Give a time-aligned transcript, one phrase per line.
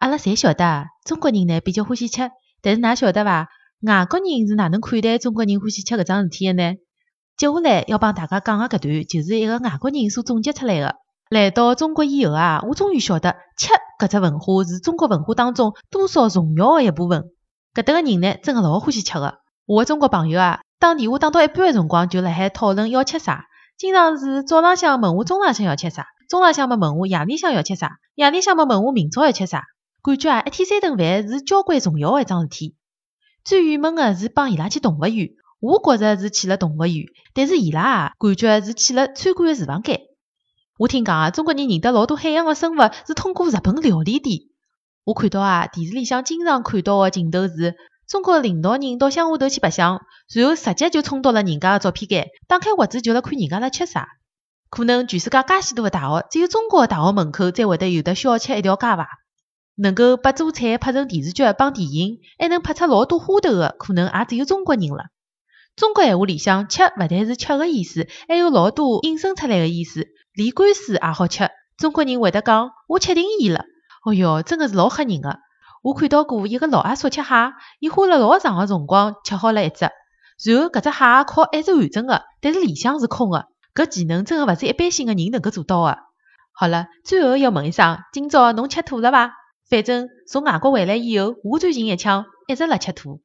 [0.00, 2.30] 阿拉侪晓得，中国人呢比较欢喜吃，
[2.62, 3.48] 但是㑚晓得伐？
[3.82, 6.76] 外国人是哪能看待中国人欢喜吃搿桩事体的呢？
[7.36, 10.96] 接下来要帮大家讲个搿段，就是一个外国人所总结出来的。
[11.28, 17.24] 来到中国以后啊，我终于晓得吃搿只文化是中国文化当中多少重要的一部分。
[17.74, 19.34] 搿搭个人呢，真个老欢喜吃个。
[19.66, 23.44] 我个中国朋友啊，打电话打到一半个辰光，就辣海讨论要吃啥。
[23.76, 29.64] 经常是早浪向问我中浪向要吃啥，中浪向么问我夜里向要吃啥，夜里向么问我明朝要吃啥。
[30.02, 32.74] 感觉啊，一天三顿饭是交关重要个一桩事体。
[33.44, 35.30] 最郁闷个是帮伊拉去动物园，
[35.60, 40.00] 我觉着是去了动物园，但是伊拉啊，感觉是去了参观个厨房间。
[40.78, 44.38] 我听讲啊，中国人认得老多海洋个生物是通过日本料理店。
[45.04, 47.76] 我看到啊，电视里向经常看到个镜头是
[48.08, 50.00] 中国领导人到乡下头去白相，
[50.34, 54.08] 然后直接就冲到了人家个照片间，打开盒子就辣看人家辣吃啥。
[54.70, 59.08] 可能全世界介许多个大学，只有中国个大学门口才会得有的小吃一条街伐？
[59.82, 65.06] 能够把做菜拍成电视剧帮电影，还能拍出老多花头个，可能也只有中国人了。
[65.74, 71.48] 中国闲话里向吃勿但是吃个意思，还有老多引申出来个意思，连官司也好吃。
[71.78, 73.64] 中国人会得讲我吃定伊了，
[74.04, 75.38] 哦哟，真个是老吓人个。
[75.82, 79.86] 我看到过一个老阿叔吃蟹，伊花了老长个辰光吃好了一只，
[80.44, 83.46] 然后搿只蟹壳还是完整个，但是里向是空个。
[83.74, 85.96] 搿技能真个勿是一般性个人能够做到个。
[86.52, 89.32] 好了，最后要问一声，今朝侬吃土了伐？
[89.70, 93.20] 反正从外国回来以后，我最近一腔一直辣吃土。